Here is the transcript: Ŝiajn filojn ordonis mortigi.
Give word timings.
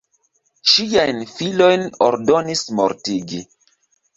Ŝiajn 0.69 1.19
filojn 1.33 1.85
ordonis 2.07 2.65
mortigi. 2.81 3.45